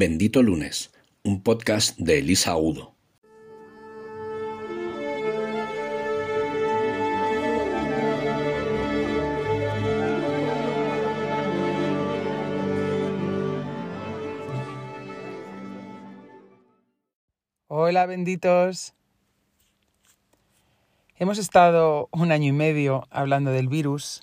Bendito 0.00 0.44
Lunes, 0.44 0.92
un 1.24 1.42
podcast 1.42 1.98
de 1.98 2.20
Elisa 2.20 2.56
Udo. 2.56 2.94
Hola 17.66 18.06
benditos. 18.06 18.94
Hemos 21.16 21.38
estado 21.38 22.08
un 22.12 22.30
año 22.30 22.46
y 22.46 22.52
medio 22.52 23.08
hablando 23.10 23.50
del 23.50 23.66
virus. 23.66 24.22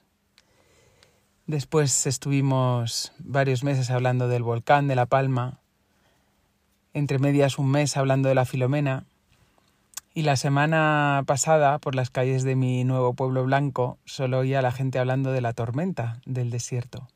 Después 1.47 2.07
estuvimos 2.07 3.11
varios 3.19 3.65
meses 3.65 3.91
hablando 3.91 4.29
del 4.29 4.41
volcán 4.41 4.87
de 4.87 4.95
La 4.95 5.07
Palma. 5.07 5.59
Entre 6.95 7.19
medias 7.19 7.59
un 7.59 7.69
mes 7.69 7.95
hablando 7.95 8.29
de 8.29 8.35
la 8.35 8.45
Filomena. 8.45 9.03
Y 10.15 10.23
la 10.23 10.37
semana 10.37 11.21
pasada, 11.27 11.77
por 11.77 11.93
las 11.93 12.09
calles 12.09 12.43
de 12.43 12.55
mi 12.55 12.83
nuevo 12.85 13.13
pueblo 13.13 13.43
blanco, 13.43 13.99
solo 14.05 14.39
oía 14.39 14.59
a 14.59 14.63
la 14.63 14.71
gente 14.71 14.97
hablando 14.97 15.31
de 15.31 15.41
la 15.41 15.53
tormenta 15.53 16.19
del 16.25 16.49
desierto 16.49 17.07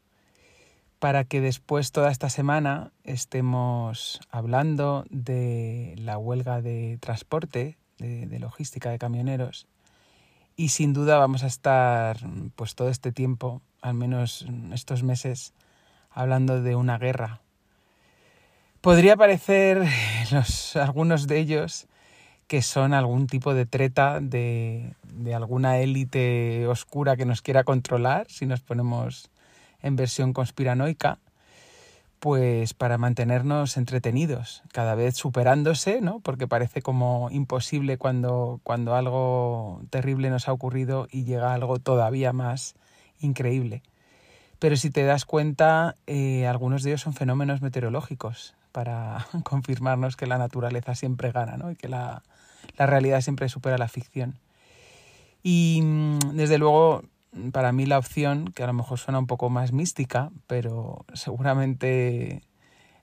para 0.99 1.23
que 1.23 1.39
después 1.41 1.91
toda 1.91 2.11
esta 2.11 2.29
semana 2.29 2.91
estemos 3.05 4.19
hablando 4.29 5.05
de 5.09 5.95
la 5.97 6.17
huelga 6.17 6.61
de 6.61 6.97
transporte, 6.99 7.77
de, 7.97 8.39
logística 8.39 8.89
de 8.89 8.99
camioneros. 8.99 9.65
Y 10.57 10.69
sin 10.69 10.91
duda 10.91 11.17
vamos 11.17 11.43
a 11.43 11.47
estar 11.47 12.17
pues 12.55 12.75
todo 12.75 12.89
este 12.89 13.13
tiempo, 13.13 13.61
al 13.81 13.93
menos 13.93 14.45
estos 14.73 15.03
meses, 15.03 15.53
hablando 16.11 16.61
de 16.61 16.75
una 16.75 16.97
guerra. 16.97 17.39
Podría 18.81 19.17
parecer 19.17 19.83
algunos 20.75 21.27
de 21.27 21.37
ellos 21.37 21.87
que 22.47 22.61
son 22.61 22.93
algún 22.93 23.27
tipo 23.27 23.53
de 23.53 23.65
treta 23.65 24.21
de, 24.21 24.93
de 25.03 25.35
alguna 25.35 25.79
élite 25.79 26.65
oscura 26.65 27.17
que 27.17 27.25
nos 27.25 27.41
quiera 27.41 27.65
controlar 27.65 28.27
si 28.29 28.45
nos 28.45 28.61
ponemos 28.61 29.29
en 29.81 29.97
versión 29.97 30.31
conspiranoica, 30.31 31.19
pues 32.21 32.73
para 32.73 32.97
mantenernos 32.97 33.75
entretenidos, 33.75 34.63
cada 34.71 34.95
vez 34.95 35.17
superándose, 35.17 35.99
¿no? 35.99 36.21
Porque 36.21 36.47
parece 36.47 36.81
como 36.81 37.27
imposible 37.31 37.97
cuando, 37.97 38.61
cuando 38.63 38.95
algo 38.95 39.81
terrible 39.89 40.29
nos 40.29 40.47
ha 40.47 40.53
ocurrido 40.53 41.09
y 41.11 41.25
llega 41.25 41.53
algo 41.53 41.79
todavía 41.79 42.31
más 42.31 42.75
increíble. 43.19 43.83
Pero 44.57 44.77
si 44.77 44.89
te 44.89 45.03
das 45.03 45.25
cuenta, 45.25 45.95
eh, 46.07 46.47
algunos 46.47 46.83
de 46.83 46.91
ellos 46.91 47.01
son 47.01 47.13
fenómenos 47.13 47.61
meteorológicos 47.61 48.55
para 48.71 49.25
confirmarnos 49.43 50.15
que 50.15 50.27
la 50.27 50.37
naturaleza 50.37 50.95
siempre 50.95 51.31
gana, 51.31 51.57
¿no? 51.57 51.71
Y 51.71 51.75
que 51.75 51.89
la, 51.89 52.23
la 52.77 52.85
realidad 52.85 53.21
siempre 53.21 53.49
supera 53.49 53.77
la 53.77 53.87
ficción. 53.87 54.39
Y 55.43 55.81
mm, 55.83 56.35
desde 56.35 56.57
luego 56.57 57.03
para 57.51 57.71
mí 57.71 57.85
la 57.85 57.97
opción, 57.97 58.51
que 58.51 58.63
a 58.63 58.67
lo 58.67 58.73
mejor 58.73 58.99
suena 58.99 59.19
un 59.19 59.27
poco 59.27 59.49
más 59.49 59.71
mística, 59.71 60.31
pero 60.47 61.05
seguramente 61.13 62.41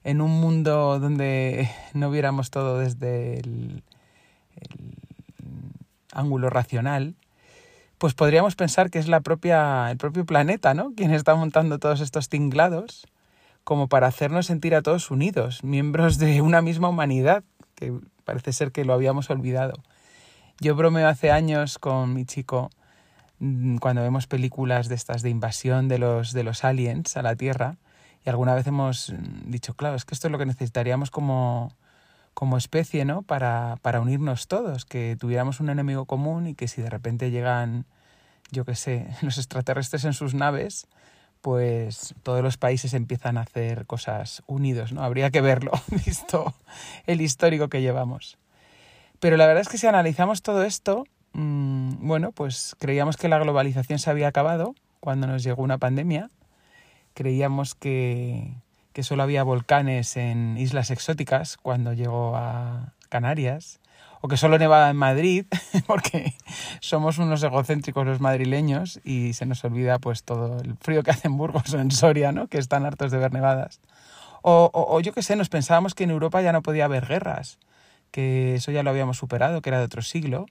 en 0.04 0.20
un 0.20 0.40
mundo 0.40 0.98
donde 0.98 1.70
no 1.94 2.10
viéramos 2.10 2.50
todo 2.50 2.78
desde 2.78 3.40
el, 3.40 3.82
ángulo 6.12 6.48
racional, 6.48 7.14
pues 7.98 8.14
podríamos 8.14 8.56
pensar 8.56 8.90
que 8.90 8.98
es 8.98 9.06
la 9.06 9.20
propia, 9.20 9.90
el 9.90 9.98
propio 9.98 10.24
planeta, 10.24 10.72
¿no? 10.72 10.92
Quien 10.96 11.12
está 11.12 11.34
montando 11.34 11.78
todos 11.78 12.00
estos 12.00 12.30
tinglados, 12.30 13.06
como 13.66 13.88
para 13.88 14.06
hacernos 14.06 14.46
sentir 14.46 14.74
a 14.74 14.80
todos 14.80 15.10
unidos, 15.10 15.62
miembros 15.62 16.16
de 16.16 16.40
una 16.40 16.62
misma 16.62 16.88
humanidad, 16.88 17.44
que 17.74 17.92
parece 18.24 18.54
ser 18.54 18.72
que 18.72 18.86
lo 18.86 18.94
habíamos 18.94 19.28
olvidado. 19.28 19.74
Yo 20.58 20.74
bromeo 20.74 21.06
hace 21.06 21.30
años 21.30 21.78
con 21.78 22.14
mi 22.14 22.24
chico 22.24 22.70
Mm, 23.38 23.76
cuando 23.78 24.02
vemos 24.02 24.26
películas 24.26 24.88
de 24.88 24.94
estas 24.94 25.22
de 25.22 25.30
invasión 25.30 25.88
de 25.88 25.98
los, 25.98 26.32
de 26.32 26.42
los 26.42 26.64
aliens 26.64 27.16
a 27.16 27.22
la 27.22 27.36
Tierra, 27.36 27.76
y 28.24 28.30
alguna 28.30 28.54
vez 28.54 28.66
hemos 28.66 29.10
mm, 29.10 29.50
dicho, 29.50 29.74
claro, 29.74 29.96
es 29.96 30.04
que 30.04 30.14
esto 30.14 30.28
es 30.28 30.32
lo 30.32 30.38
que 30.38 30.46
necesitaríamos 30.46 31.10
como, 31.10 31.74
como 32.34 32.56
especie, 32.56 33.04
¿no? 33.04 33.22
Para, 33.22 33.76
para 33.82 34.00
unirnos 34.00 34.48
todos, 34.48 34.84
que 34.86 35.16
tuviéramos 35.18 35.60
un 35.60 35.70
enemigo 35.70 36.06
común 36.06 36.46
y 36.46 36.54
que 36.54 36.68
si 36.68 36.82
de 36.82 36.90
repente 36.90 37.30
llegan, 37.30 37.84
yo 38.50 38.64
qué 38.64 38.74
sé, 38.74 39.08
los 39.22 39.38
extraterrestres 39.38 40.04
en 40.04 40.14
sus 40.14 40.34
naves, 40.34 40.86
pues 41.40 42.14
todos 42.22 42.42
los 42.42 42.56
países 42.56 42.94
empiezan 42.94 43.38
a 43.38 43.42
hacer 43.42 43.86
cosas 43.86 44.42
unidos, 44.46 44.92
¿no? 44.92 45.02
Habría 45.02 45.30
que 45.30 45.40
verlo, 45.40 45.72
visto 46.06 46.54
el 47.06 47.20
histórico 47.20 47.68
que 47.68 47.82
llevamos. 47.82 48.38
Pero 49.20 49.36
la 49.36 49.46
verdad 49.46 49.62
es 49.62 49.68
que 49.68 49.78
si 49.78 49.86
analizamos 49.86 50.42
todo 50.42 50.62
esto, 50.62 51.04
Mm, 51.38 52.06
bueno, 52.08 52.32
pues 52.32 52.74
creíamos 52.78 53.18
que 53.18 53.28
la 53.28 53.38
globalización 53.38 53.98
se 53.98 54.08
había 54.08 54.28
acabado 54.28 54.74
cuando 55.00 55.26
nos 55.26 55.42
llegó 55.42 55.62
una 55.62 55.76
pandemia. 55.76 56.30
Creíamos 57.12 57.74
que, 57.74 58.54
que 58.94 59.02
solo 59.02 59.22
había 59.22 59.42
volcanes 59.42 60.16
en 60.16 60.56
islas 60.56 60.90
exóticas 60.90 61.58
cuando 61.58 61.92
llegó 61.92 62.36
a 62.36 62.94
Canarias, 63.10 63.80
o 64.20 64.28
que 64.28 64.36
solo 64.36 64.58
nevaba 64.58 64.90
en 64.90 64.96
Madrid, 64.96 65.46
porque 65.86 66.34
somos 66.80 67.18
unos 67.18 67.42
egocéntricos 67.42 68.06
los 68.06 68.20
madrileños 68.20 69.00
y 69.04 69.32
se 69.34 69.46
nos 69.46 69.64
olvida 69.64 69.98
pues 69.98 70.24
todo 70.24 70.60
el 70.60 70.76
frío 70.76 71.02
que 71.02 71.10
hace 71.10 71.28
en 71.28 71.36
Burgos 71.36 71.72
o 71.74 71.80
en 71.80 71.90
Soria, 71.90 72.32
¿no? 72.32 72.48
que 72.48 72.58
están 72.58 72.86
hartos 72.86 73.10
de 73.10 73.18
ver 73.18 73.32
nevadas. 73.32 73.80
O, 74.42 74.70
o 74.72 75.00
yo 75.00 75.12
qué 75.12 75.22
sé, 75.22 75.36
nos 75.36 75.48
pensábamos 75.48 75.94
que 75.94 76.04
en 76.04 76.10
Europa 76.10 76.40
ya 76.40 76.52
no 76.52 76.62
podía 76.62 76.84
haber 76.84 77.06
guerras, 77.06 77.58
que 78.10 78.54
eso 78.54 78.70
ya 78.70 78.82
lo 78.82 78.90
habíamos 78.90 79.16
superado, 79.16 79.60
que 79.60 79.70
era 79.70 79.78
de 79.78 79.84
otro 79.84 80.02
siglo, 80.02 80.46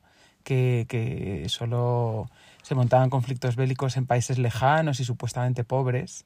que, 0.45 1.45
solo 1.50 2.29
se 2.61 2.75
montaban 2.75 3.09
conflictos 3.09 3.55
bélicos 3.55 3.97
en 3.97 4.05
países 4.05 4.38
lejanos 4.38 5.00
y 5.00 5.03
supuestamente 5.03 5.63
pobres. 5.63 6.25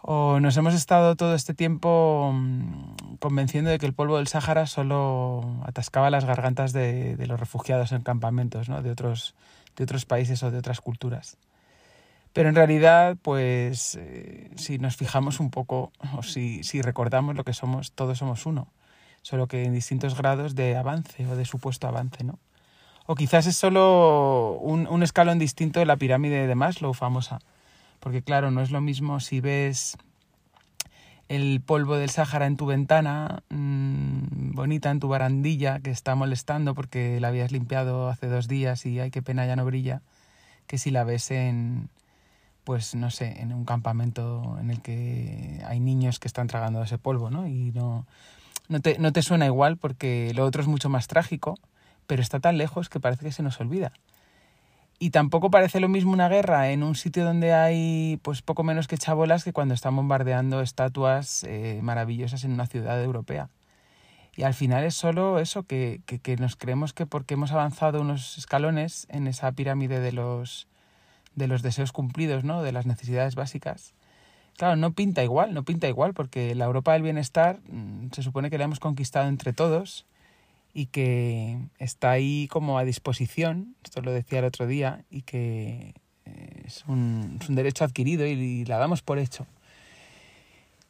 O 0.00 0.38
nos 0.40 0.56
hemos 0.56 0.74
estado 0.74 1.16
todo 1.16 1.34
este 1.34 1.54
tiempo 1.54 2.30
mm, 2.32 3.16
convenciendo 3.18 3.70
de 3.70 3.78
que 3.78 3.86
el 3.86 3.94
polvo 3.94 4.16
del 4.16 4.28
Sáhara 4.28 4.66
solo 4.66 5.60
atascaba 5.64 6.10
las 6.10 6.24
gargantas 6.24 6.72
de, 6.72 7.16
los 7.26 7.40
refugiados 7.40 7.92
en 7.92 8.02
campamentos 8.02 8.68
¿no? 8.68 8.82
de, 8.82 8.90
otros, 8.90 9.34
de 9.76 9.84
otros 9.84 10.06
países 10.06 10.42
o 10.42 10.50
de 10.50 10.58
otras 10.58 10.80
culturas. 10.80 11.36
Pero 12.32 12.48
en 12.50 12.54
realidad, 12.54 13.16
pues 13.20 13.96
eh, 14.00 14.50
si 14.56 14.78
nos 14.78 14.96
fijamos 14.96 15.40
un 15.40 15.50
poco 15.50 15.90
o 16.16 16.22
si, 16.22 16.62
recordamos 16.82 17.34
lo 17.34 17.44
que 17.44 17.52
somos, 17.52 17.92
todos 17.92 18.18
somos 18.18 18.46
uno, 18.46 18.68
solo 19.22 19.48
que 19.48 19.64
en 19.64 19.72
distintos 19.72 20.16
grados 20.16 20.54
de 20.54 20.76
avance 20.76 21.26
o 21.26 21.34
de 21.34 21.44
supuesto 21.44 21.88
avance, 21.88 22.22
¿no? 22.22 22.38
O 23.06 23.14
quizás 23.14 23.46
es 23.46 23.56
solo 23.56 24.58
un, 24.60 25.02
escalón 25.02 25.38
distinto 25.38 25.80
de 25.80 25.86
la 25.86 25.96
pirámide 25.96 26.46
de 26.46 26.54
Maslow 26.54 26.92
famosa. 26.92 27.40
Porque 28.00 28.22
claro, 28.22 28.50
no 28.50 28.60
es 28.60 28.70
lo 28.70 28.80
mismo 28.80 29.20
si 29.20 29.40
ves 29.40 29.96
el 31.28 31.60
polvo 31.60 31.96
del 31.96 32.10
Sáhara 32.10 32.46
en 32.46 32.56
tu 32.56 32.66
ventana, 32.66 33.42
mm, 33.50 34.54
bonita 34.54 34.90
en 34.90 35.00
tu 35.00 35.08
barandilla, 35.08 35.80
que 35.80 35.90
está 35.90 36.14
molestando 36.14 36.74
porque 36.74 37.20
la 37.20 37.28
habías 37.28 37.52
limpiado 37.52 38.08
hace 38.08 38.28
dos 38.28 38.48
días 38.48 38.86
y 38.86 38.98
ay, 39.00 39.10
qué 39.10 39.22
pena, 39.22 39.46
ya 39.46 39.56
no 39.56 39.64
brilla, 39.64 40.02
que 40.66 40.78
si 40.78 40.90
la 40.90 41.04
ves 41.04 41.30
en, 41.30 41.90
pues 42.64 42.94
no 42.94 43.10
sé, 43.10 43.40
en 43.40 43.52
un 43.52 43.64
campamento 43.64 44.56
en 44.60 44.70
el 44.70 44.80
que 44.80 45.62
hay 45.66 45.80
niños 45.80 46.18
que 46.18 46.28
están 46.28 46.46
tragando 46.46 46.82
ese 46.82 46.98
polvo, 46.98 47.30
¿no? 47.30 47.46
Y 47.46 47.72
no, 47.72 48.06
no, 48.68 48.80
te, 48.80 48.98
no 48.98 49.12
te 49.12 49.22
suena 49.22 49.46
igual 49.46 49.76
porque 49.76 50.32
lo 50.34 50.44
otro 50.46 50.62
es 50.62 50.68
mucho 50.68 50.88
más 50.88 51.08
trágico 51.08 51.58
pero 52.08 52.22
está 52.22 52.40
tan 52.40 52.56
lejos 52.58 52.88
que 52.88 52.98
parece 52.98 53.26
que 53.26 53.32
se 53.32 53.44
nos 53.44 53.60
olvida. 53.60 53.92
Y 55.00 55.10
tampoco 55.10 55.50
parece 55.50 55.78
lo 55.78 55.88
mismo 55.88 56.12
una 56.12 56.28
guerra 56.28 56.70
en 56.70 56.82
un 56.82 56.96
sitio 56.96 57.24
donde 57.24 57.52
hay 57.54 58.18
pues 58.22 58.42
poco 58.42 58.64
menos 58.64 58.88
que 58.88 58.98
chabolas 58.98 59.44
que 59.44 59.52
cuando 59.52 59.74
están 59.74 59.94
bombardeando 59.94 60.60
estatuas 60.60 61.44
eh, 61.44 61.78
maravillosas 61.82 62.42
en 62.42 62.52
una 62.52 62.66
ciudad 62.66 63.00
europea. 63.02 63.48
Y 64.34 64.42
al 64.42 64.54
final 64.54 64.84
es 64.84 64.94
solo 64.94 65.38
eso, 65.38 65.64
que, 65.64 66.00
que, 66.06 66.36
nos 66.36 66.56
creemos 66.56 66.92
que 66.92 67.06
porque 67.06 67.34
hemos 67.34 67.52
avanzado 67.52 68.00
unos 68.00 68.38
escalones 68.38 69.06
en 69.10 69.26
esa 69.26 69.50
pirámide 69.52 70.00
de 70.00 70.12
los, 70.12 70.68
de 71.34 71.48
los 71.48 71.62
deseos 71.62 71.90
cumplidos, 71.90 72.44
¿no? 72.44 72.62
de 72.62 72.70
las 72.70 72.86
necesidades 72.86 73.34
básicas, 73.34 73.94
claro, 74.56 74.76
no 74.76 74.92
pinta 74.92 75.24
igual, 75.24 75.54
no 75.54 75.64
pinta 75.64 75.88
igual, 75.88 76.14
porque 76.14 76.54
la 76.54 76.66
Europa 76.66 76.92
del 76.92 77.02
bienestar 77.02 77.58
mm, 77.68 78.10
se 78.12 78.22
supone 78.22 78.48
que 78.48 78.58
la 78.58 78.64
hemos 78.64 78.78
conquistado 78.78 79.28
entre 79.28 79.52
todos 79.52 80.06
y 80.72 80.86
que 80.86 81.58
está 81.78 82.10
ahí 82.10 82.46
como 82.48 82.78
a 82.78 82.84
disposición, 82.84 83.74
esto 83.84 84.02
lo 84.02 84.12
decía 84.12 84.40
el 84.40 84.44
otro 84.44 84.66
día, 84.66 85.04
y 85.10 85.22
que 85.22 85.94
eh, 86.24 86.62
es 86.66 86.84
un, 86.86 87.38
es 87.40 87.48
un 87.48 87.54
derecho 87.54 87.84
adquirido 87.84 88.26
y, 88.26 88.64
la 88.64 88.78
damos 88.78 89.02
por 89.02 89.18
hecho. 89.18 89.46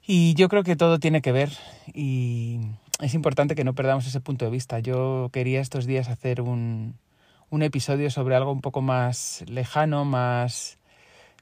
Y 0.06 0.34
yo 0.34 0.48
creo 0.48 0.64
que 0.64 0.76
todo 0.76 0.98
tiene 0.98 1.20
que 1.20 1.32
ver 1.32 1.50
y 1.92 2.60
es 3.00 3.14
importante 3.14 3.54
que 3.54 3.64
no 3.64 3.74
perdamos 3.74 4.06
ese 4.06 4.20
punto 4.20 4.44
de 4.44 4.50
vista. 4.50 4.78
Yo 4.78 5.28
quería 5.32 5.60
estos 5.60 5.86
días 5.86 6.08
hacer 6.08 6.40
un, 6.40 6.94
un 7.50 7.62
episodio 7.62 8.10
sobre 8.10 8.34
algo 8.34 8.52
un 8.52 8.62
poco 8.62 8.80
más 8.80 9.44
lejano, 9.46 10.04
más 10.04 10.78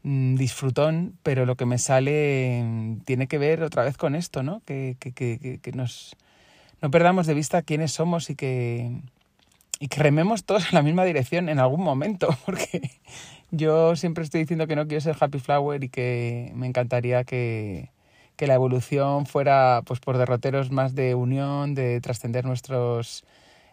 mm, 0.02 0.34
disfrutón, 0.34 1.16
pero 1.22 1.46
lo 1.46 1.56
que 1.56 1.64
me 1.64 1.78
sale 1.78 2.62
mm, 2.64 3.00
tiene 3.04 3.28
que 3.28 3.38
ver 3.38 3.62
otra 3.62 3.84
vez 3.84 3.96
con 3.96 4.14
esto, 4.16 4.42
¿no? 4.42 4.62
Que, 4.64 4.96
que, 4.98 5.12
que, 5.12 5.60
que 5.62 5.72
nos, 5.72 6.16
no 6.86 6.90
perdamos 6.92 7.26
de 7.26 7.34
vista 7.34 7.62
quiénes 7.62 7.90
somos 7.90 8.30
y 8.30 8.36
que, 8.36 8.92
y 9.80 9.88
que 9.88 10.00
rememos 10.00 10.44
todos 10.44 10.68
en 10.68 10.76
la 10.76 10.82
misma 10.82 11.04
dirección 11.04 11.48
en 11.48 11.58
algún 11.58 11.82
momento, 11.82 12.28
porque 12.46 12.92
yo 13.50 13.96
siempre 13.96 14.22
estoy 14.22 14.42
diciendo 14.42 14.68
que 14.68 14.76
no 14.76 14.86
quiero 14.86 15.00
ser 15.00 15.16
happy 15.18 15.40
flower 15.40 15.82
y 15.82 15.88
que 15.88 16.52
me 16.54 16.68
encantaría 16.68 17.24
que, 17.24 17.90
que 18.36 18.46
la 18.46 18.54
evolución 18.54 19.26
fuera 19.26 19.82
pues 19.84 19.98
por 19.98 20.16
derroteros 20.16 20.70
más 20.70 20.94
de 20.94 21.16
unión, 21.16 21.74
de 21.74 22.00
trascender 22.00 22.44
nuestros 22.44 23.24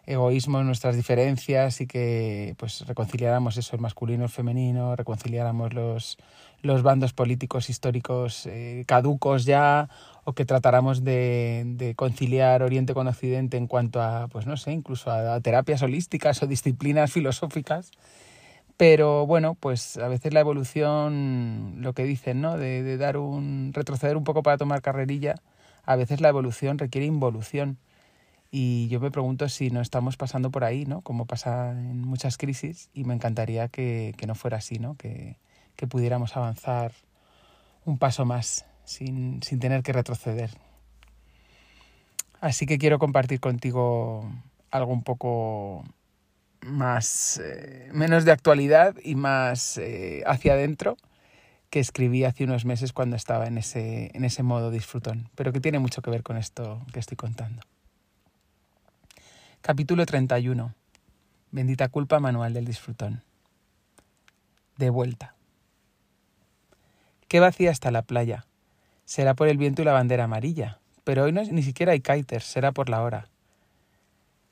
egoísmos, 0.06 0.64
nuestras 0.64 0.96
diferencias 0.96 1.80
y 1.80 1.86
que 1.86 2.54
pues 2.58 2.86
reconciliáramos 2.86 3.56
eso, 3.56 3.76
el 3.76 3.82
masculino, 3.82 4.24
el 4.24 4.30
femenino, 4.30 4.96
reconciliáramos 4.96 5.74
los, 5.74 6.18
los 6.62 6.82
bandos 6.82 7.12
políticos 7.12 7.70
históricos 7.70 8.46
eh, 8.46 8.84
caducos 8.86 9.44
ya 9.44 9.88
o 10.24 10.32
que 10.32 10.44
tratáramos 10.44 11.04
de, 11.04 11.64
de, 11.66 11.94
conciliar 11.94 12.62
Oriente 12.62 12.94
con 12.94 13.06
Occidente 13.06 13.56
en 13.56 13.66
cuanto 13.66 14.00
a, 14.02 14.28
pues 14.28 14.46
no 14.46 14.56
sé, 14.56 14.72
incluso 14.72 15.10
a, 15.10 15.34
a 15.34 15.40
terapias 15.40 15.82
holísticas 15.82 16.42
o 16.42 16.46
disciplinas 16.46 17.12
filosóficas. 17.12 17.90
Pero 18.76 19.26
bueno, 19.26 19.54
pues 19.54 19.96
a 19.98 20.08
veces 20.08 20.32
la 20.32 20.40
evolución, 20.40 21.76
lo 21.78 21.92
que 21.92 22.04
dicen, 22.04 22.40
¿no? 22.40 22.58
De, 22.58 22.82
de 22.82 22.96
dar 22.96 23.18
un. 23.18 23.70
retroceder 23.72 24.16
un 24.16 24.24
poco 24.24 24.42
para 24.42 24.58
tomar 24.58 24.82
carrerilla, 24.82 25.36
a 25.84 25.96
veces 25.96 26.20
la 26.20 26.28
evolución 26.28 26.78
requiere 26.78 27.06
involución. 27.06 27.78
Y 28.56 28.86
yo 28.86 29.00
me 29.00 29.10
pregunto 29.10 29.48
si 29.48 29.70
no 29.70 29.80
estamos 29.80 30.16
pasando 30.16 30.52
por 30.52 30.62
ahí, 30.62 30.86
¿no? 30.86 31.00
Como 31.00 31.26
pasa 31.26 31.72
en 31.72 32.02
muchas 32.02 32.36
crisis, 32.38 32.88
y 32.94 33.02
me 33.02 33.12
encantaría 33.12 33.66
que, 33.66 34.14
que 34.16 34.28
no 34.28 34.36
fuera 34.36 34.58
así, 34.58 34.78
¿no? 34.78 34.94
Que, 34.94 35.40
que 35.74 35.88
pudiéramos 35.88 36.36
avanzar 36.36 36.92
un 37.84 37.98
paso 37.98 38.24
más 38.24 38.64
sin, 38.84 39.42
sin 39.42 39.58
tener 39.58 39.82
que 39.82 39.92
retroceder. 39.92 40.50
Así 42.40 42.64
que 42.64 42.78
quiero 42.78 43.00
compartir 43.00 43.40
contigo 43.40 44.30
algo 44.70 44.92
un 44.92 45.02
poco 45.02 45.82
más 46.60 47.40
eh, 47.42 47.90
menos 47.92 48.24
de 48.24 48.30
actualidad 48.30 48.94
y 49.02 49.16
más 49.16 49.78
eh, 49.78 50.22
hacia 50.28 50.52
adentro 50.52 50.96
que 51.70 51.80
escribí 51.80 52.22
hace 52.22 52.44
unos 52.44 52.64
meses 52.64 52.92
cuando 52.92 53.16
estaba 53.16 53.48
en 53.48 53.58
ese, 53.58 54.12
en 54.14 54.24
ese 54.24 54.44
modo 54.44 54.70
disfrutón, 54.70 55.28
pero 55.34 55.52
que 55.52 55.58
tiene 55.58 55.80
mucho 55.80 56.02
que 56.02 56.10
ver 56.10 56.22
con 56.22 56.36
esto 56.36 56.80
que 56.92 57.00
estoy 57.00 57.16
contando. 57.16 57.60
Capítulo 59.66 60.04
31. 60.04 60.74
Bendita 61.50 61.88
culpa 61.88 62.20
manual 62.20 62.52
del 62.52 62.66
disfrutón. 62.66 63.22
De 64.76 64.90
vuelta. 64.90 65.36
Qué 67.28 67.40
vacía 67.40 67.70
está 67.70 67.90
la 67.90 68.02
playa. 68.02 68.44
Será 69.06 69.32
por 69.32 69.48
el 69.48 69.56
viento 69.56 69.80
y 69.80 69.86
la 69.86 69.94
bandera 69.94 70.24
amarilla, 70.24 70.80
pero 71.02 71.22
hoy 71.24 71.32
no, 71.32 71.42
ni 71.44 71.62
siquiera 71.62 71.92
hay 71.92 72.00
kiters, 72.00 72.44
será 72.44 72.72
por 72.72 72.90
la 72.90 73.00
hora. 73.00 73.30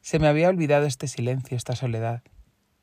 Se 0.01 0.19
me 0.19 0.29
había 0.29 0.49
olvidado 0.49 0.87
este 0.87 1.07
silencio, 1.09 1.59
esta 1.59 1.77
soledad. 1.77 2.23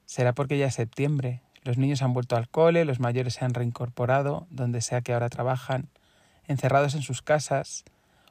Será 0.06 0.34
porque 0.34 0.60
ya 0.60 0.68
es 0.68 0.76
septiembre, 0.76 1.42
los 1.64 1.80
niños 1.80 2.04
han 2.04 2.14
vuelto 2.14 2.36
al 2.36 2.48
cole, 2.48 2.86
los 2.86 3.00
mayores 3.00 3.34
se 3.34 3.46
han 3.46 3.56
reincorporado, 3.56 4.46
donde 4.52 4.82
sea 4.82 5.02
que 5.02 5.14
ahora 5.14 5.30
trabajan, 5.30 5.90
encerrados 6.46 6.94
en 6.94 7.02
sus 7.02 7.24
casas, 7.24 7.86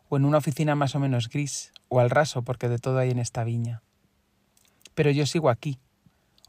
o 0.08 0.16
en 0.16 0.24
una 0.24 0.38
oficina 0.38 0.76
más 0.76 0.94
o 0.94 1.00
menos 1.00 1.28
gris, 1.28 1.72
o 1.88 1.98
al 1.98 2.10
raso, 2.10 2.42
porque 2.42 2.68
de 2.68 2.78
todo 2.78 2.98
hay 2.98 3.10
en 3.10 3.18
esta 3.18 3.42
viña. 3.42 3.82
Pero 4.98 5.12
yo 5.12 5.26
sigo 5.26 5.48
aquí, 5.48 5.78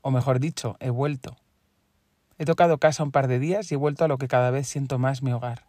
o 0.02 0.10
mejor 0.10 0.40
dicho, 0.40 0.76
he 0.80 0.90
vuelto. 0.90 1.38
He 2.40 2.46
tocado 2.46 2.80
casa 2.80 3.04
un 3.04 3.12
par 3.12 3.28
de 3.28 3.38
días 3.38 3.72
y 3.72 3.76
he 3.76 3.78
vuelto 3.78 4.04
a 4.04 4.08
lo 4.08 4.18
que 4.18 4.28
cada 4.28 4.50
vez 4.50 4.68
siento 4.68 4.98
más 4.98 5.22
mi 5.22 5.32
hogar. 5.32 5.66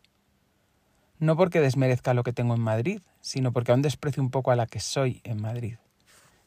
No 1.18 1.36
porque 1.36 1.60
desmerezca 1.60 2.14
lo 2.14 2.22
que 2.22 2.32
tengo 2.32 2.54
en 2.54 2.62
Madrid, 2.62 3.02
sino 3.20 3.52
porque 3.52 3.72
aún 3.72 3.82
desprecio 3.82 4.22
un 4.22 4.30
poco 4.30 4.50
a 4.50 4.56
la 4.56 4.66
que 4.66 4.80
soy 4.80 5.20
en 5.24 5.42
Madrid. 5.42 5.76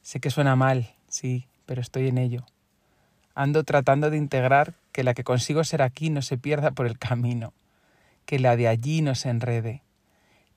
Sé 0.01 0.19
que 0.19 0.31
suena 0.31 0.56
mal, 0.56 0.95
sí, 1.07 1.45
pero 1.68 1.81
estoy 1.81 2.07
en 2.07 2.18
ello. 2.18 2.47
Ando 3.35 3.63
tratando 3.63 4.09
de 4.09 4.18
integrar 4.18 4.74
que 4.91 5.03
la 5.03 5.13
que 5.13 5.24
consigo 5.24 5.63
ser 5.63 5.83
aquí 5.83 6.09
no 6.09 6.24
se 6.24 6.39
pierda 6.39 6.71
por 6.71 6.88
el 6.88 6.97
camino, 6.97 7.53
que 8.25 8.39
la 8.39 8.56
de 8.56 8.68
allí 8.68 9.03
no 9.03 9.13
se 9.13 9.30
enrede, 9.30 9.83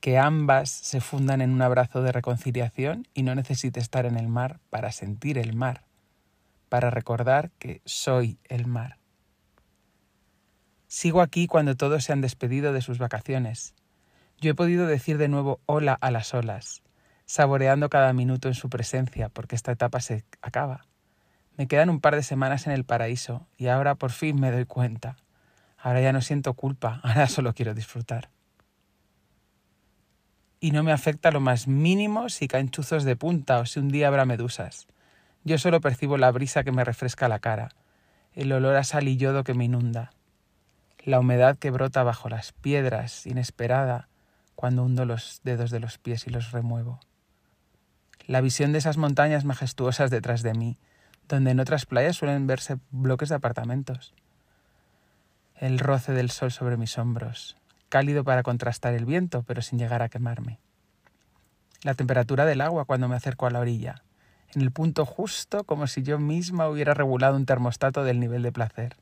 que 0.06 0.18
ambas 0.18 0.70
se 0.70 1.00
fundan 1.00 1.40
en 1.40 1.50
un 1.50 1.60
abrazo 1.62 2.00
de 2.00 2.12
reconciliación 2.12 3.08
y 3.12 3.24
no 3.24 3.34
necesite 3.34 3.80
estar 3.80 4.06
en 4.06 4.16
el 4.16 4.28
mar 4.28 4.60
para 4.70 4.92
sentir 4.92 5.36
el 5.36 5.56
mar, 5.56 5.82
para 6.68 6.90
recordar 6.90 7.50
que 7.58 7.82
soy 7.84 8.38
el 8.44 8.68
mar. 8.68 8.98
Sigo 10.86 11.22
aquí 11.22 11.48
cuando 11.48 11.74
todos 11.74 12.04
se 12.04 12.12
han 12.12 12.20
despedido 12.20 12.72
de 12.72 12.82
sus 12.82 12.98
vacaciones. 12.98 13.74
Yo 14.40 14.52
he 14.52 14.54
podido 14.54 14.86
decir 14.86 15.18
de 15.18 15.26
nuevo 15.26 15.58
hola 15.66 15.98
a 16.00 16.12
las 16.12 16.32
olas, 16.34 16.84
saboreando 17.24 17.90
cada 17.90 18.12
minuto 18.12 18.46
en 18.46 18.54
su 18.54 18.70
presencia, 18.70 19.28
porque 19.28 19.56
esta 19.56 19.72
etapa 19.72 19.98
se 19.98 20.24
acaba. 20.40 20.86
Me 21.56 21.66
quedan 21.66 21.90
un 21.90 22.00
par 22.00 22.14
de 22.14 22.22
semanas 22.22 22.68
en 22.68 22.74
el 22.74 22.84
paraíso 22.84 23.48
y 23.56 23.66
ahora 23.66 23.96
por 23.96 24.12
fin 24.12 24.38
me 24.38 24.52
doy 24.52 24.66
cuenta. 24.66 25.16
Ahora 25.76 26.00
ya 26.00 26.12
no 26.12 26.20
siento 26.20 26.54
culpa, 26.54 27.00
ahora 27.02 27.26
solo 27.26 27.54
quiero 27.54 27.74
disfrutar. 27.74 28.35
Y 30.66 30.72
no 30.72 30.82
me 30.82 30.90
afecta 30.90 31.30
lo 31.30 31.38
más 31.38 31.68
mínimo 31.68 32.28
si 32.28 32.48
caen 32.48 32.70
chuzos 32.70 33.04
de 33.04 33.14
punta 33.14 33.60
o 33.60 33.66
si 33.66 33.78
un 33.78 33.88
día 33.88 34.08
habrá 34.08 34.24
medusas. 34.24 34.88
Yo 35.44 35.58
solo 35.58 35.80
percibo 35.80 36.18
la 36.18 36.32
brisa 36.32 36.64
que 36.64 36.72
me 36.72 36.82
refresca 36.82 37.28
la 37.28 37.38
cara, 37.38 37.68
el 38.34 38.50
olor 38.50 38.74
a 38.74 38.82
sal 38.82 39.06
y 39.06 39.16
yodo 39.16 39.44
que 39.44 39.54
me 39.54 39.66
inunda, 39.66 40.10
la 41.04 41.20
humedad 41.20 41.56
que 41.56 41.70
brota 41.70 42.02
bajo 42.02 42.28
las 42.28 42.50
piedras, 42.50 43.28
inesperada, 43.28 44.08
cuando 44.56 44.82
hundo 44.82 45.04
los 45.04 45.40
dedos 45.44 45.70
de 45.70 45.78
los 45.78 45.98
pies 45.98 46.26
y 46.26 46.30
los 46.30 46.50
remuevo 46.50 46.98
la 48.26 48.40
visión 48.40 48.72
de 48.72 48.78
esas 48.78 48.96
montañas 48.96 49.44
majestuosas 49.44 50.10
detrás 50.10 50.42
de 50.42 50.52
mí, 50.52 50.78
donde 51.28 51.52
en 51.52 51.60
otras 51.60 51.86
playas 51.86 52.16
suelen 52.16 52.48
verse 52.48 52.78
bloques 52.90 53.28
de 53.28 53.36
apartamentos. 53.36 54.14
El 55.54 55.78
roce 55.78 56.10
del 56.10 56.30
sol 56.30 56.50
sobre 56.50 56.76
mis 56.76 56.98
hombros, 56.98 57.56
cálido 57.96 58.24
para 58.24 58.42
contrastar 58.42 58.92
el 58.92 59.06
viento, 59.06 59.42
pero 59.44 59.62
sin 59.62 59.78
llegar 59.78 60.02
a 60.02 60.10
quemarme. 60.10 60.60
La 61.80 61.94
temperatura 61.94 62.44
del 62.44 62.60
agua 62.60 62.84
cuando 62.84 63.08
me 63.08 63.16
acerco 63.16 63.46
a 63.46 63.50
la 63.50 63.60
orilla, 63.60 64.02
en 64.54 64.60
el 64.60 64.70
punto 64.70 65.06
justo 65.06 65.64
como 65.64 65.86
si 65.86 66.02
yo 66.02 66.18
misma 66.18 66.68
hubiera 66.68 66.92
regulado 66.92 67.36
un 67.36 67.46
termostato 67.46 68.04
del 68.04 68.20
nivel 68.20 68.42
de 68.42 68.52
placer. 68.52 68.96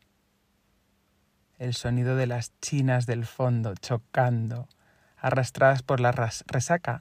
El 1.59 1.75
sonido 1.75 2.15
de 2.15 2.29
las 2.29 2.53
chinas 2.61 3.05
del 3.07 3.27
fondo 3.27 3.75
chocando, 3.75 4.69
arrastradas 5.17 5.83
por 5.83 5.99
la 5.99 6.13
resaca, 6.13 7.01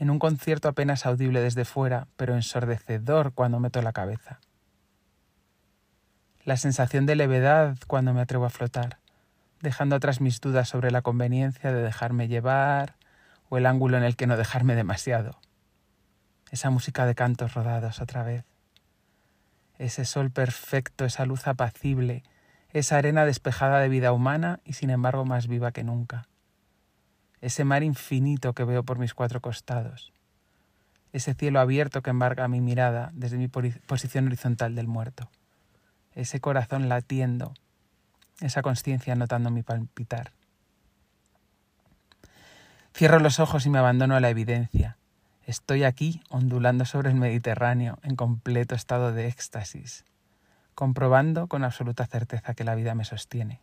en 0.00 0.10
un 0.10 0.18
concierto 0.18 0.66
apenas 0.66 1.06
audible 1.06 1.40
desde 1.40 1.64
fuera, 1.64 2.08
pero 2.16 2.34
ensordecedor 2.34 3.34
cuando 3.34 3.60
meto 3.60 3.82
la 3.82 3.92
cabeza. 3.92 4.40
La 6.44 6.56
sensación 6.56 7.06
de 7.06 7.14
levedad 7.14 7.76
cuando 7.86 8.12
me 8.14 8.20
atrevo 8.20 8.46
a 8.46 8.50
flotar, 8.50 8.98
dejando 9.60 9.96
atrás 9.96 10.20
mis 10.20 10.40
dudas 10.40 10.68
sobre 10.68 10.90
la 10.90 11.02
conveniencia 11.02 11.72
de 11.72 11.82
dejarme 11.82 12.28
llevar 12.28 12.96
o 13.48 13.58
el 13.58 13.66
ángulo 13.66 13.96
en 13.96 14.04
el 14.04 14.16
que 14.16 14.26
no 14.26 14.36
dejarme 14.36 14.74
demasiado. 14.74 15.38
Esa 16.50 16.70
música 16.70 17.06
de 17.06 17.14
cantos 17.14 17.54
rodados 17.54 18.00
otra 18.00 18.22
vez. 18.22 18.44
Ese 19.78 20.04
sol 20.04 20.30
perfecto, 20.30 21.04
esa 21.04 21.24
luz 21.24 21.46
apacible, 21.46 22.22
esa 22.70 22.98
arena 22.98 23.24
despejada 23.24 23.80
de 23.80 23.88
vida 23.88 24.12
humana 24.12 24.60
y 24.64 24.74
sin 24.74 24.90
embargo 24.90 25.24
más 25.24 25.46
viva 25.46 25.72
que 25.72 25.84
nunca 25.84 26.26
ese 27.40 27.64
mar 27.64 27.82
infinito 27.82 28.52
que 28.54 28.64
veo 28.64 28.82
por 28.84 28.98
mis 28.98 29.14
cuatro 29.14 29.40
costados, 29.40 30.12
ese 31.12 31.34
cielo 31.34 31.60
abierto 31.60 32.02
que 32.02 32.10
embarga 32.10 32.48
mi 32.48 32.60
mirada 32.60 33.10
desde 33.14 33.38
mi 33.38 33.48
posición 33.48 34.26
horizontal 34.26 34.74
del 34.74 34.86
muerto, 34.86 35.30
ese 36.14 36.40
corazón 36.40 36.88
latiendo, 36.88 37.54
esa 38.40 38.62
conciencia 38.62 39.14
notando 39.14 39.50
mi 39.50 39.62
palpitar. 39.62 40.32
Cierro 42.94 43.20
los 43.20 43.40
ojos 43.40 43.66
y 43.66 43.70
me 43.70 43.78
abandono 43.78 44.16
a 44.16 44.20
la 44.20 44.30
evidencia. 44.30 44.96
Estoy 45.44 45.84
aquí 45.84 46.22
ondulando 46.28 46.84
sobre 46.84 47.10
el 47.10 47.16
Mediterráneo 47.16 47.98
en 48.02 48.16
completo 48.16 48.74
estado 48.74 49.12
de 49.12 49.26
éxtasis, 49.28 50.04
comprobando 50.74 51.46
con 51.46 51.64
absoluta 51.64 52.06
certeza 52.06 52.54
que 52.54 52.64
la 52.64 52.74
vida 52.74 52.94
me 52.94 53.04
sostiene. 53.04 53.60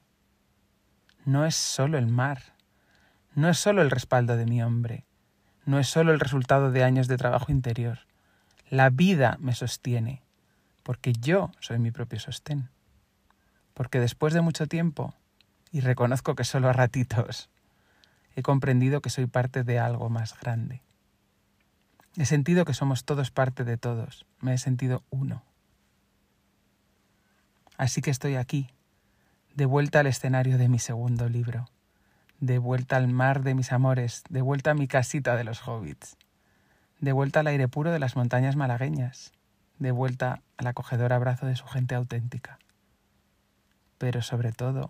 No 1.25 1.45
es 1.45 1.55
solo 1.55 1.97
el 1.97 2.07
mar, 2.07 2.41
no 3.35 3.49
es 3.49 3.59
solo 3.59 3.81
el 3.81 3.91
respaldo 3.91 4.37
de 4.37 4.45
mi 4.45 4.63
hombre, 4.63 5.05
no 5.65 5.79
es 5.79 5.87
solo 5.87 6.13
el 6.13 6.19
resultado 6.19 6.71
de 6.71 6.83
años 6.83 7.07
de 7.07 7.17
trabajo 7.17 7.51
interior. 7.51 7.99
La 8.69 8.89
vida 8.89 9.37
me 9.39 9.53
sostiene, 9.53 10.23
porque 10.83 11.13
yo 11.13 11.51
soy 11.59 11.79
mi 11.79 11.91
propio 11.91 12.19
sostén. 12.19 12.69
Porque 13.77 13.99
después 13.99 14.33
de 14.33 14.41
mucho 14.41 14.65
tiempo, 14.65 15.13
y 15.71 15.81
reconozco 15.81 16.33
que 16.33 16.43
solo 16.43 16.67
a 16.67 16.73
ratitos, 16.73 17.47
he 18.35 18.41
comprendido 18.41 19.01
que 19.01 19.11
soy 19.11 19.27
parte 19.27 19.63
de 19.63 19.77
algo 19.77 20.09
más 20.09 20.35
grande. 20.39 20.81
He 22.17 22.25
sentido 22.25 22.65
que 22.65 22.73
somos 22.73 23.05
todos 23.05 23.29
parte 23.29 23.65
de 23.65 23.77
todos, 23.77 24.25
me 24.41 24.55
he 24.55 24.57
sentido 24.57 25.03
uno. 25.11 25.43
Así 27.77 28.01
que 28.01 28.09
estoy 28.09 28.35
aquí, 28.35 28.71
de 29.53 29.67
vuelta 29.67 29.99
al 29.99 30.07
escenario 30.07 30.57
de 30.57 30.69
mi 30.69 30.79
segundo 30.79 31.29
libro, 31.29 31.69
de 32.39 32.57
vuelta 32.57 32.97
al 32.97 33.07
mar 33.07 33.43
de 33.43 33.53
mis 33.53 33.71
amores, 33.71 34.23
de 34.27 34.41
vuelta 34.41 34.71
a 34.71 34.73
mi 34.73 34.87
casita 34.87 35.35
de 35.35 35.43
los 35.43 35.67
hobbits, 35.67 36.17
de 36.99 37.11
vuelta 37.11 37.41
al 37.41 37.47
aire 37.47 37.67
puro 37.67 37.91
de 37.91 37.99
las 37.99 38.15
montañas 38.15 38.55
malagueñas, 38.55 39.33
de 39.77 39.91
vuelta 39.91 40.41
al 40.57 40.65
acogedor 40.65 41.13
abrazo 41.13 41.45
de 41.45 41.55
su 41.55 41.67
gente 41.67 41.93
auténtica, 41.93 42.57
pero 43.97 44.21
sobre 44.21 44.51
todo, 44.51 44.89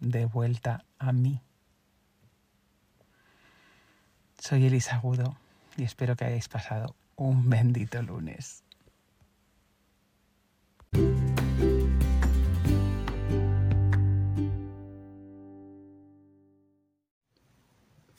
de 0.00 0.26
vuelta 0.26 0.84
a 0.98 1.12
mí. 1.12 1.40
Soy 4.38 4.66
Elisa 4.66 4.96
Agudo 4.96 5.36
y 5.76 5.84
espero 5.84 6.16
que 6.16 6.24
hayáis 6.24 6.48
pasado 6.48 6.94
un 7.16 7.48
bendito 7.48 8.00
lunes. 8.02 8.62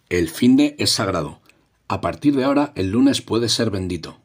El 0.09 0.29
fin 0.29 0.57
de 0.57 0.75
es 0.79 0.89
sagrado. 0.89 1.39
A 1.87 2.01
partir 2.01 2.35
de 2.35 2.43
ahora, 2.43 2.73
el 2.75 2.91
lunes 2.91 3.21
puede 3.21 3.47
ser 3.47 3.69
bendito. 3.69 4.19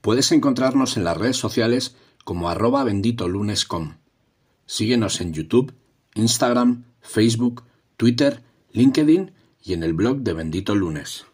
Puedes 0.00 0.32
encontrarnos 0.32 0.96
en 0.96 1.04
las 1.04 1.16
redes 1.16 1.36
sociales 1.36 1.96
como 2.24 2.48
arroba 2.48 2.84
benditolunes.com. 2.84 3.99
Síguenos 4.70 5.20
en 5.20 5.32
YouTube, 5.32 5.74
Instagram, 6.14 6.84
Facebook, 7.00 7.64
Twitter, 7.96 8.44
LinkedIn 8.70 9.32
y 9.64 9.72
en 9.72 9.82
el 9.82 9.94
blog 9.94 10.18
de 10.18 10.32
Bendito 10.32 10.76
Lunes. 10.76 11.26